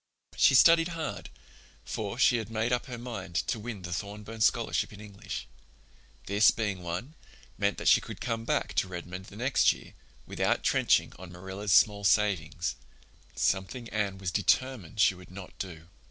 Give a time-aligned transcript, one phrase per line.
[0.35, 1.29] She studied hard,
[1.85, 5.47] for she had made up her mind to win the Thorburn Scholarship in English.
[6.25, 7.13] This being won,
[7.55, 9.93] meant that she could come back to Redmond the next year
[10.25, 15.87] without trenching on Marilla's small savings—something Anne was determined she would not do.